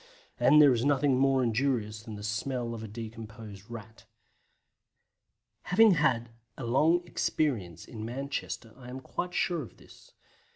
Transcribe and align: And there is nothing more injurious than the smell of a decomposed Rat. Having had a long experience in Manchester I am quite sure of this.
And 0.39 0.59
there 0.59 0.73
is 0.73 0.83
nothing 0.83 1.19
more 1.19 1.43
injurious 1.43 2.01
than 2.01 2.15
the 2.15 2.23
smell 2.23 2.73
of 2.73 2.81
a 2.81 2.87
decomposed 2.87 3.69
Rat. 3.69 4.05
Having 5.65 5.91
had 5.91 6.31
a 6.57 6.63
long 6.65 7.05
experience 7.05 7.85
in 7.85 8.03
Manchester 8.03 8.73
I 8.77 8.89
am 8.89 8.99
quite 8.99 9.35
sure 9.35 9.61
of 9.61 9.77
this. 9.77 10.13